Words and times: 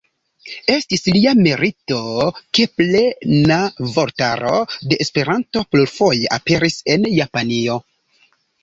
Estis 0.75 1.03
lia 1.15 1.33
merito 1.47 1.99
ke 2.59 2.67
Plena 2.81 3.61
Vortaro 3.99 4.57
de 4.87 5.01
Esperanto 5.07 5.65
plurfoje 5.75 6.35
aperis 6.41 6.81
en 6.97 7.09
Japanio. 7.23 7.83